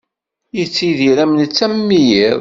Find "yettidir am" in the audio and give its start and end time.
0.57-1.31